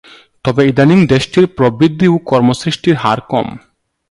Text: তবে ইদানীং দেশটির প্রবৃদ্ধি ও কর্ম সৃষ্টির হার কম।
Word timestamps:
তবে 0.45 0.61
ইদানীং 0.67 0.99
দেশটির 1.05 1.45
প্রবৃদ্ধি 1.57 2.07
ও 2.07 2.15
কর্ম 2.29 2.49
সৃষ্টির 2.53 2.95
হার 2.95 3.19
কম। 3.29 3.47